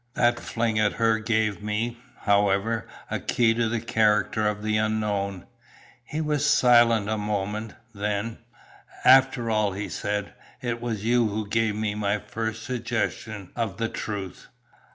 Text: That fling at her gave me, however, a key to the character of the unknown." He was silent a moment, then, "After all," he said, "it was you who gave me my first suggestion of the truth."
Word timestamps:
That 0.15 0.39
fling 0.39 0.79
at 0.79 0.93
her 0.93 1.19
gave 1.19 1.61
me, 1.61 1.99
however, 2.21 2.87
a 3.11 3.19
key 3.19 3.53
to 3.53 3.69
the 3.69 3.79
character 3.79 4.47
of 4.47 4.63
the 4.63 4.75
unknown." 4.77 5.45
He 6.03 6.21
was 6.21 6.43
silent 6.43 7.07
a 7.07 7.19
moment, 7.19 7.75
then, 7.93 8.39
"After 9.05 9.51
all," 9.51 9.73
he 9.73 9.89
said, 9.89 10.33
"it 10.59 10.81
was 10.81 11.05
you 11.05 11.27
who 11.27 11.47
gave 11.47 11.75
me 11.75 11.93
my 11.93 12.17
first 12.17 12.63
suggestion 12.63 13.51
of 13.55 13.77
the 13.77 13.89
truth." 13.89 14.47